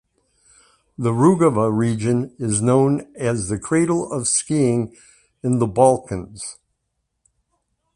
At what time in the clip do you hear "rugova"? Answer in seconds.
1.11-1.69